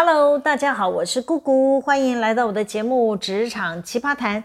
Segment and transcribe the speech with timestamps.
[0.00, 4.40] Hello，大家好，我是姑姑，欢迎来到我的节目《职场奇葩谈》。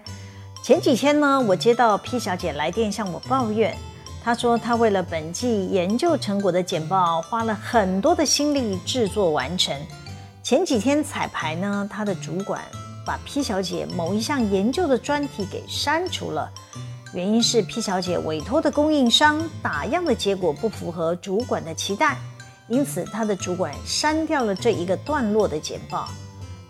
[0.64, 3.78] 前几天呢，我接到 P 小姐来电向我抱怨，
[4.24, 9.80] 她说她为了本季研究成果的简报，花了很多的心力制作完成。
[10.42, 12.60] 前几天彩排呢，她的主管
[13.06, 16.50] 把 P 小姐某一项研究的专题给删除了，
[17.14, 22.18] 原因是 P 小姐委托的供应商打样的结果不符合主管的期待。
[22.74, 26.10] 因此，他的主管删掉了这一个段落的简报。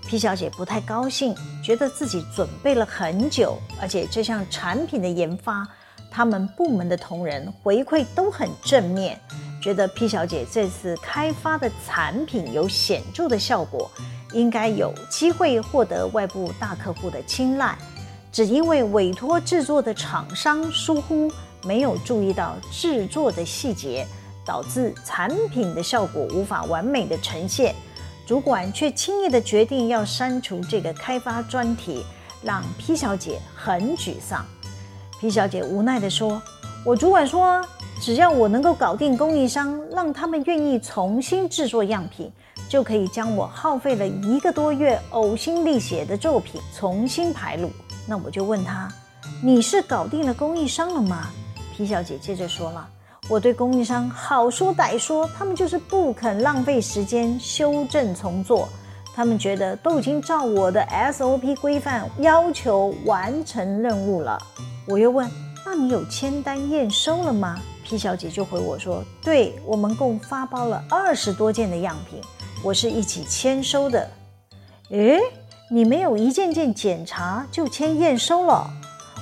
[0.05, 5.65] P 小姐不太高兴，觉得自己准备了很久，而且这项产品的研发，
[6.11, 9.17] 他们部门的同仁回馈都很正面，
[9.61, 13.89] 觉得 P 小姐这次开发的产品有显著的效果，
[14.33, 17.77] 应该有机会获得外部大客户的青睐。
[18.29, 21.31] 只因为委托制作的厂商疏忽，
[21.63, 24.05] 没有注意到制作的细节。
[24.45, 27.73] 导致产品的效果无法完美的呈现，
[28.25, 32.05] 主管却轻易的决定要删除这个开发专题，
[32.43, 34.45] 让 P 小姐很沮丧。
[35.19, 36.41] P 小姐无奈的说
[36.85, 37.61] ：“我主管说，
[38.01, 42.31] 只要我能够搞定供应商，让他们愿意重新制作样品，
[42.67, 47.71] 就可以将我耗费了一个多月呕心沥血的作品重新排录。”
[48.05, 48.91] 那我就问他
[49.41, 51.29] ：“你是搞定了供应商了吗
[51.73, 52.89] 皮小姐接着说了。
[53.29, 58.67] 我对供应商好说歹说，他们就是不肯浪费时间修正重做。
[59.15, 64.37] 他们觉得都已经照我的 SOP 规范要求完成任务了。
[64.87, 65.29] 我又问
[65.63, 72.19] ：“那你有签单验收了吗？”P 小姐就回我说：“对，我们共发包了二十多件的样品，
[72.63, 74.09] 我是一起签收的。”
[74.89, 75.19] 诶，
[75.69, 78.67] 你没有一件件检查就签验收了？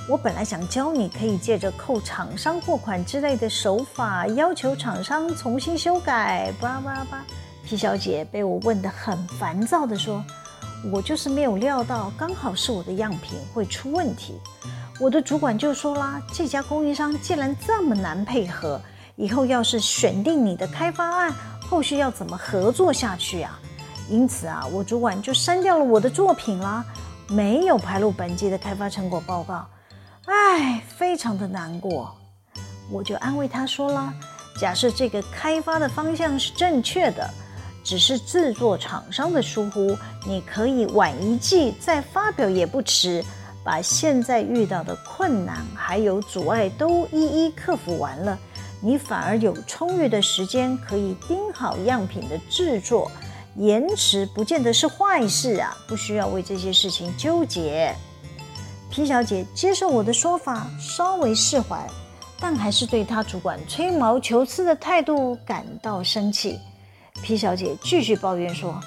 [0.08, 6.52] 我本来想教你可以借着扣厂商货款之类的手法，要求厂商重新修改。
[6.60, 7.24] 叭叭叭
[7.64, 10.22] ，P 小姐被我问得很烦躁地说
[10.92, 14.40] ：“我就是没有料到，刚好是我的样品会出问题。”
[14.98, 18.80] 我的主管就说啦：“这家供应商既然这么难配合，
[19.14, 21.32] 以后要是选定你的开发案，
[21.70, 23.56] 后续要怎么合作下去啊？”
[24.10, 26.84] 因此啊，我主管就删掉了我的作品啦，
[27.28, 29.64] 没有排入本季的开发成果报告。
[30.26, 32.16] 唉，非常的难过，
[32.90, 34.14] 我就安慰他说了：
[34.60, 37.28] 假设这个开发的方向是正确的，
[37.82, 39.96] 只是制作厂商的疏忽，
[40.26, 43.24] 你可以晚一季再发表也不迟。
[43.64, 48.36] 把现在遇到的困难还有阻碍都一一克服完了，
[48.80, 53.08] 你反而有充裕的时间可以盯好样品的制作，
[53.54, 57.94] 延迟不见得是坏事啊，不需要为这些事情纠结。
[58.92, 61.88] 皮小姐接受我的说法，稍微释怀，
[62.38, 66.58] 但还是对她主管吹毛求疵的态度感到生气。
[67.22, 68.78] 皮小姐继续抱怨说：“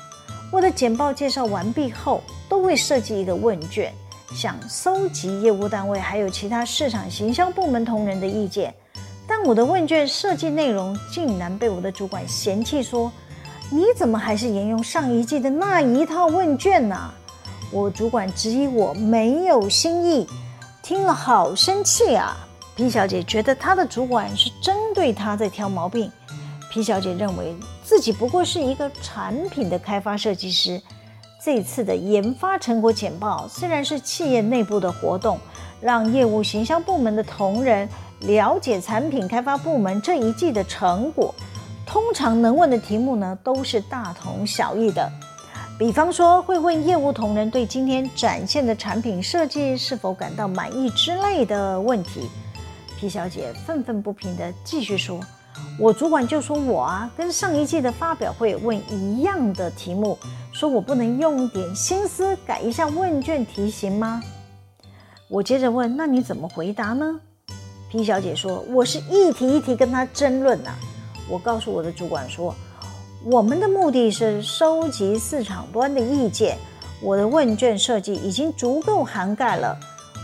[0.54, 3.92] 我的简报介绍完毕后，都会设计一个问卷，
[4.32, 8.72] 想搜集业务单位还有其他市场行销部门同仁的意见，
[9.26, 13.12] 但我的问卷设计内容竟然被我的主管嫌弃说
[13.74, 17.12] ：‘你怎么还是沿用上一季的那一套问卷呢？’”
[17.72, 20.28] 我主管质疑我没有新意，
[20.82, 22.38] 听了好生气啊
[22.76, 26.12] 皮小姐觉得她的主管是针对她在挑毛病。
[26.72, 30.82] 皮小姐认为自己不过是一个产品的开发设计师，
[31.44, 35.40] 这次的研发成果简报虽然是企业内部的活动，
[35.82, 37.88] 让业务行销部门的同仁
[38.22, 41.34] 了解产品开发部门这一季的成果，
[41.86, 45.10] 通常能问的题目呢都是大同小异的。
[45.78, 52.30] 比方说，会问业务同仁对今天展现的产品设计是否感到满意之类的问题。
[52.98, 55.20] P 小姐愤愤不平地继续说
[55.78, 60.18] ：“我主管就说我啊，跟上一季的发表会问一样的题目，
[60.54, 64.24] 说我不能用点心思改一下问卷题型吗？”
[65.28, 67.20] 我接着问：“那你怎么回答呢
[67.92, 70.74] ？”P 小姐说：“我是一题一题跟他争论呐。”
[71.30, 72.56] 我告诉我的主管说。
[73.28, 76.60] 我们的目的是收集市场端的意见，
[77.02, 79.76] 我的问卷设计已经足够涵盖了。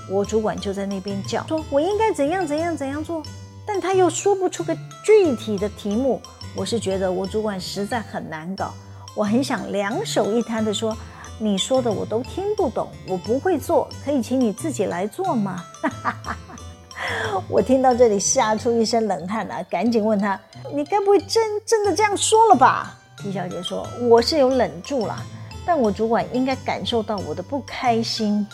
[0.07, 3.23] 我主管就在那边叫，说我应该怎样怎样怎样做，
[3.65, 6.21] 但他又说不出个具体的题目。
[6.55, 8.71] 我是觉得我主管实在很难搞，
[9.15, 10.95] 我很想两手一摊的说，
[11.39, 15.65] 你说的我都听不懂，我不会做，可以请你自己来做吗？
[15.81, 16.37] 哈哈哈
[17.47, 20.39] 我听到这里吓出一身冷汗啊，赶紧问他
[20.73, 25.15] ：“你该不会真真的这样说了吧？”P 小姐说：“我是有忍住了，
[25.65, 28.45] 但我主管应该感受到我的不开心。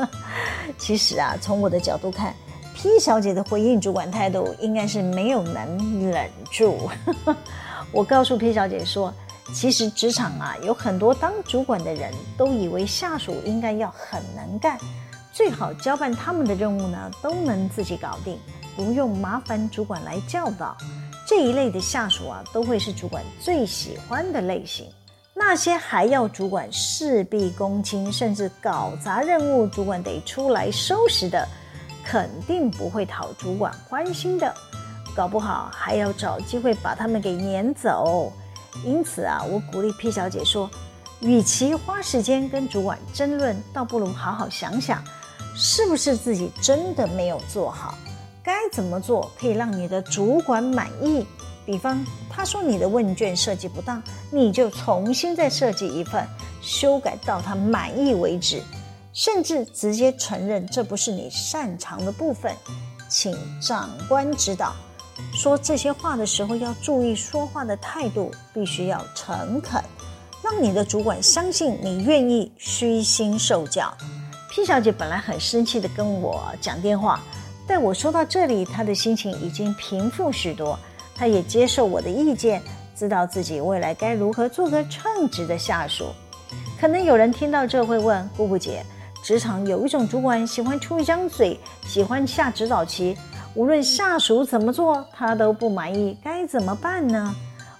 [0.78, 2.34] ”其实啊，从我的角度看
[2.74, 6.90] ，P 小姐的回应主管态度应该是没有能忍住。
[7.92, 9.12] 我告诉 P 小姐说
[9.54, 14.78] ：“其实职场啊，有很多当主管的人都以为下属应该要很能干，
[15.36, 18.38] 最好交办他们的任务呢都能自己搞定，
[18.74, 20.74] 不用麻烦主管来教导。
[21.26, 24.90] 这一类的下属啊，都会是主管最喜欢的类型。
[25.34, 31.46] 那些还要主管事必躬亲，甚至搞砸任务，主管得出来收拾的，
[32.02, 34.54] 肯定不会讨主管欢心的，
[35.14, 38.32] 搞不好还要找机会把他们给撵走。
[38.82, 40.70] 因此啊，我鼓励 P 小姐说，
[41.20, 45.04] 与其花时间跟主管争论，倒不如好好想想，
[45.56, 47.96] 是不是自己真的没有做好，
[48.42, 51.26] 该怎么做可以让你的主管满意。
[51.64, 54.00] 比方，他说你的问卷设计不当，
[54.30, 56.24] 你就重新再设计一份，
[56.62, 58.62] 修改到他满意为止，
[59.12, 62.54] 甚至直接承认这不是你擅长的部分，
[63.08, 64.76] 请长官指导。
[65.32, 69.82] 说这些话的时候要注意说话的态度，必须要诚恳，
[70.44, 73.92] 让你的主管相信你愿意虚心受教。
[74.56, 77.20] P 小姐本来很生气的跟我讲电话，
[77.66, 80.78] 但我说到这里，她的心情已经平复许多，
[81.14, 82.62] 她也接受我的意见，
[82.96, 86.06] 知道自己未来该如何做个称职的下属。
[86.80, 88.82] 可能有人听到这会问：姑姑姐，
[89.22, 93.14] 职场有一种主管喜欢出一张嘴，喜欢下指导棋。
[93.54, 97.36] 无论下属怎么做，他都不满意，该怎么办呢？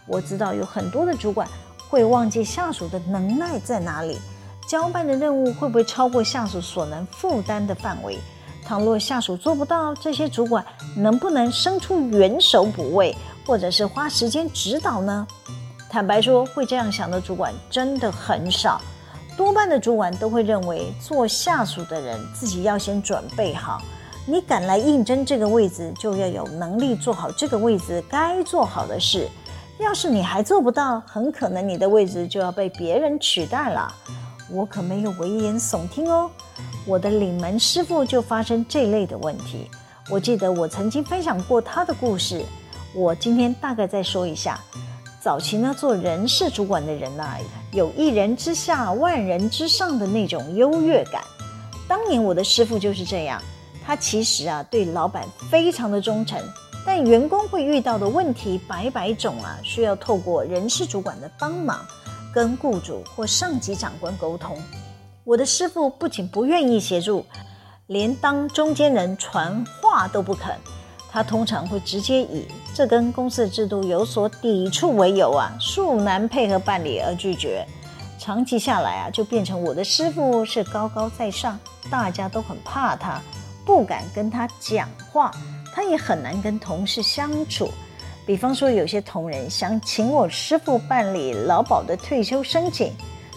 [0.06, 1.48] 我知道有很多的主管
[1.88, 4.18] 会忘记下属的能耐在哪里，
[4.66, 8.18] 交办的任务会不会超过下属所能负担的范围？
[8.64, 10.64] 倘若下属做不到，这些主管
[10.96, 13.14] 能不能伸出援手补位，
[13.46, 15.24] 或者是花时间指导呢？
[15.88, 18.80] 坦白说，会这样想的主管真的很少，
[19.36, 23.80] 多半的主管都会认为，做下属的人自己要先准备好。
[24.26, 29.28] 你敢来应征这个位置，就要有能力做好这个位置该做好的事。
[29.78, 33.94] 要是你还做不到，很可能你的位置就要被别人取代了。
[34.50, 36.30] 我可没有危言耸听哦。
[36.84, 39.68] 我的领门师傅就发生这类的问题。
[40.08, 42.44] 我记得我曾经分享过他的故事。
[42.94, 44.58] 我今天大概再说一下。
[45.20, 47.36] 早期呢，做人事主管的人呐、
[47.72, 51.22] 有一人之下，万人之上的那种优越感。
[51.88, 53.42] 当年我的师傅就是这样。
[53.84, 56.40] 他其实啊，对老板非常的忠诚，
[56.84, 61.84] 但员工会遇到的问题百百种啊，需要透过人事主管的帮忙，
[62.36, 64.58] 跟雇主或上级长官沟通。
[65.24, 67.24] 我的师傅不仅不愿意协助，
[67.86, 70.54] 连当中间人传话都不肯。
[71.10, 77.66] 他通常会直接以这跟公司的制度有所抵触为由啊，恕难配合办理而拒绝。
[78.18, 81.58] 长期下来啊，就变成我的师傅是高高在上，
[81.90, 83.18] 大家都很怕他。
[83.64, 85.30] 不敢跟他讲话，
[85.74, 87.70] 他也很难跟同事相处。
[88.26, 92.92] 比方说，有些同仁想请我师傅办理劳保的退休申请，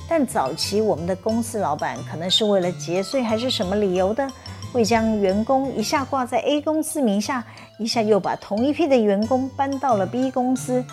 [0.09, 4.27] 但早期我们的公司老板可能是为了节税还是什么理由的，
[4.73, 7.45] 会将员工一下挂在 A 公司名下，
[7.77, 10.83] 一下又把同一批的员工搬到了 B 公司。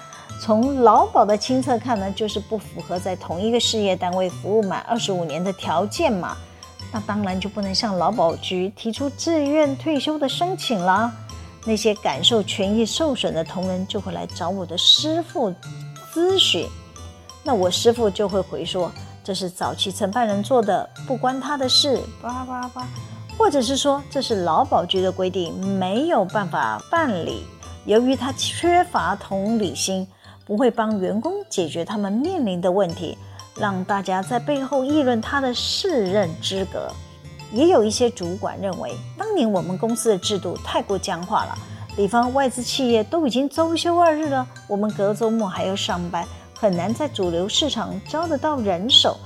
[0.43, 6.37] 从劳保的清册看呢，就是不符合在同一个事业单位服务满二十五年的条件嘛。
[6.93, 11.10] 那当然就不能向劳保局提出自愿退休的申请了。
[11.66, 15.52] 那些感受权益受损的同仁就会来找我的师傅
[16.14, 16.67] 咨询，
[17.43, 18.91] 那我师傅就会回说，
[19.24, 22.86] 这是早期承办人做的，不关他的事，叭叭叭，
[23.36, 27.44] 或者是说这是劳保局的规定，没有办法办理。
[27.84, 30.06] 由于他缺乏同理心，
[30.44, 33.19] 不会帮员工解决他们面临的问题。
[33.58, 36.93] 让大家在背后议论他的适任资格，
[37.53, 41.56] 也有一些主管认为，当年我们公司的制度太过僵化了。
[41.96, 49.17] 比方外资企业都已经周休二日了，我们隔周末还要上班，很难在主流市场招得到人手。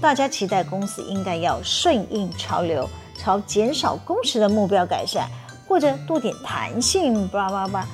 [0.00, 2.88] 大家期待公司应该要顺应潮流，
[3.18, 5.26] 朝减少工时的目标改善，
[5.66, 7.84] 或者多点弹性，叭叭叭。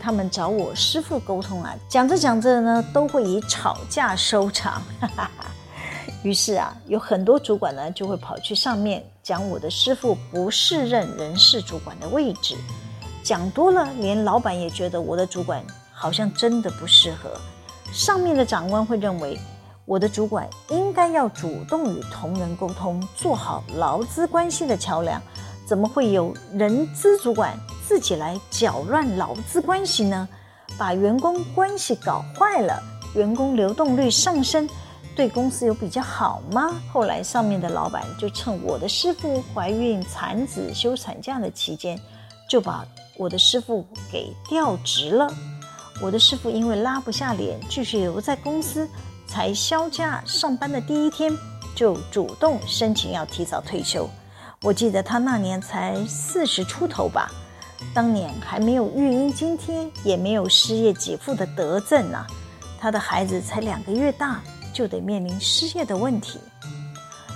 [0.00, 4.82] 他们找我师傅沟通啊，讲着讲着呢，都会以吵架收场。
[5.00, 5.46] 哈哈哈
[6.22, 12.56] 于是啊，有很多主管呢，就会跑去上面讲我的师傅不适任人事主管的位置。
[13.22, 17.30] 讲多了，连老板也觉得我的主管好像真的不适合。
[17.92, 19.38] 上面的长官会认为，
[19.84, 25.22] 我的主管应该要主动与同仁沟通，做好劳资关系的桥梁。
[25.64, 30.28] 怎么会有人资主管自己来搅乱劳资关系呢？
[30.76, 32.82] 把员工关系搞坏了，
[33.14, 34.68] 员工流动率上升，
[35.14, 36.70] 对公司有比较好吗？
[36.92, 42.00] 后来上面的老板就趁我的师傅怀孕、产子、休产假的期间，
[42.48, 42.84] 就把
[43.16, 45.32] 我的师傅给调职了。
[46.00, 48.88] 我的师傅因为拉不下脸，继续留在公司，
[49.26, 51.32] 才休假上班的第一天，
[51.76, 54.08] 就主动申请要提早退休。
[54.62, 57.30] 我记得他那年才四十出头吧，
[57.92, 62.26] 当年还没有育婴津贴，也没有失业给付的德政呢、啊。
[62.80, 64.40] 他的孩子才两个月大，
[64.72, 66.40] 就得面临失业的问题。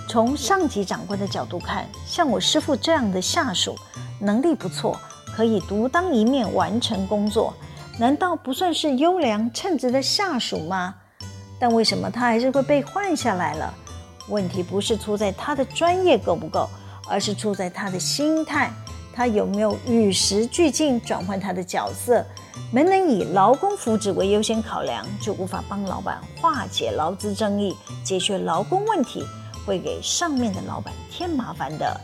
[0.09, 3.75] 从上级长官的角度看，像我师傅这样的下属，
[4.19, 4.99] 能力不错，
[5.35, 7.53] 可以独当一面完成工作，
[7.99, 10.95] 难道不算是优良称职的下属吗？
[11.59, 13.73] 但为什么他还是会被换下来了？
[14.29, 16.69] 问题不是出在他的专业够不够。
[17.09, 18.69] 而是出在他的心态，
[19.13, 22.21] 他有没有与时俱进，转换他的角色，
[22.71, 29.23] 没能以劳工福祉为优先考量，就无法帮老板化解劳资争议，解决劳工问题，
[29.65, 31.99] 会给上面的老板添麻烦的。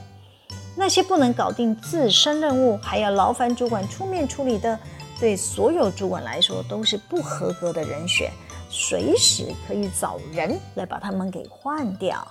[0.76, 4.80] 那些不能搞定自身任务，还要劳烦主管出面处理的，
[5.20, 8.32] 对所有主管来说都是不合格的人选，
[8.70, 12.26] 随时可以找人来把他们给换掉。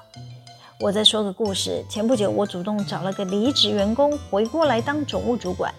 [0.81, 1.85] 我再说个故事。
[1.89, 5.73] 前不久，我主动找了个离职员工回过来当总务主管。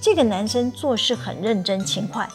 [0.00, 2.26] 这个男生做事很认真勤快，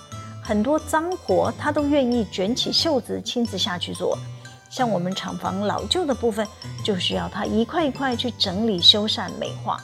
[0.43, 4.15] 很多脏活他都愿意卷起袖子亲自下去做。
[4.69, 6.47] 像我们厂房老旧的部分，
[6.83, 9.79] 就需要他一块一块去整理、修缮、美化。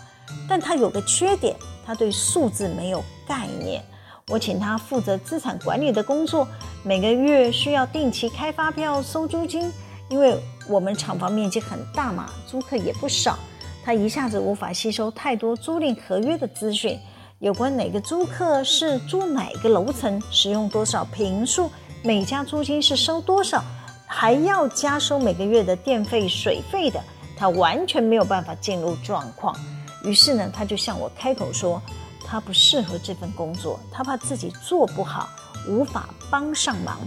[0.48, 3.84] 但他有个缺点，他对数字没有概念。
[4.28, 6.48] 我请他负责资产管理的工作，
[6.84, 9.72] 每个月需要定期开发票、收租金。
[10.08, 13.40] 因为我们厂房面积很大嘛，租客也不少，
[13.84, 17.00] 他一下子无法吸收太多租赁合约的资讯，
[17.42, 21.72] 有关哪个租客是租哪个楼层，使用多少平数，
[22.04, 23.64] 每家租金是收多少，
[24.06, 27.02] 还要加收每个月的电费、水费的，
[27.36, 29.56] 他完全没有办法进入状况。
[30.04, 31.82] 于是呢，他就向我开口说，
[32.24, 35.28] 他不适合这份工作，他怕自己做不好，
[35.68, 37.00] 无法帮上忙。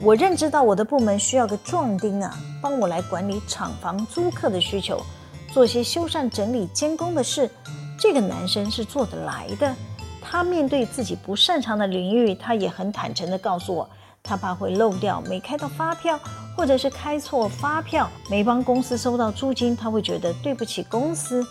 [0.00, 4.98] 我认知到我的部门需要个壮丁啊，帮我来管理厂房租客的需求，
[5.52, 7.50] 做些修缮、整理、监工的事。
[8.02, 9.72] 这个男生是做得来的。
[10.20, 13.88] 他面对自己不擅长的领域，他也很坦诚地告诉我，
[14.24, 16.18] 他怕会漏掉没开到发票，
[16.56, 21.46] 或者是开错发票，没帮公司收到租金，他会觉得对不起公司。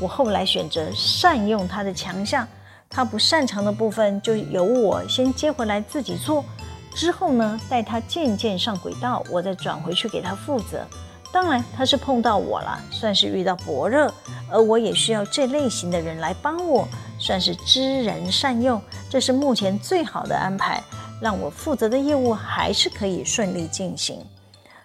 [0.00, 2.48] 我后来选择善用他的强项，
[2.90, 6.44] 他不擅长的部分就由我先接回来自己做。
[6.96, 10.84] 之后呢，待他渐渐上轨道，我再转回去给他负责。
[11.32, 14.12] 当然，他是碰到我了，算是遇到伯乐，
[14.50, 16.86] 而我也需要这类型的人来帮我，
[17.18, 18.80] 算是知人善用。
[19.08, 20.82] 这是目前最好的安排，
[21.22, 24.18] 让我负责的业务还是可以顺利进行。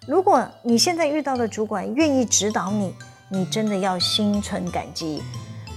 [0.07, 2.95] 如果你现在遇到的主管愿意指导你，
[3.27, 5.21] 你真的要心存感激。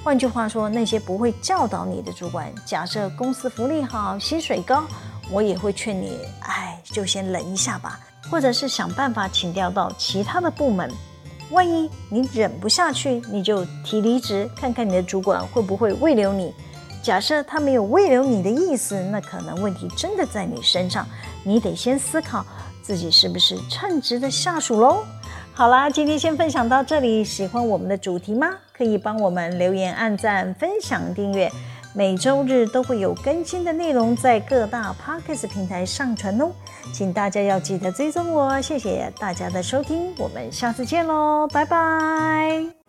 [0.04, 4.84] 换句话说，那些不会教导你的主管，假设公司福利好，薪水高。
[5.32, 8.00] 我也会劝你，哎，就先忍一下吧，
[8.30, 10.90] 或者是想办法请调到其他的部门。
[11.50, 16.54] 万一你忍不下去，你就提离职，看看你的主管会不会慰留你。
[17.02, 21.04] 假设他没有慰留你的意思，那可能问题真的在你身上，
[21.42, 22.46] 你得先思考
[22.82, 25.04] 自己是不是称职的下属喽。
[25.52, 27.24] 好啦，今天先分享到这里。
[27.24, 28.48] 喜欢我们的主题吗？
[28.72, 31.50] 可以帮我们留言、按赞、分享、订阅。
[31.94, 36.50] 每周日都会有更新的内容在各大 Podcast 平台上传哦，
[36.92, 42.79] 请大家要记得追踪我，谢谢大家的收听，我们下次见喽，拜拜。